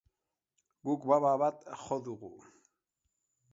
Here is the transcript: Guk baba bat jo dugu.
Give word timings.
Guk 0.85 1.01
baba 1.09 1.31
bat 1.41 1.59
jo 1.83 1.95
dugu. 2.05 2.31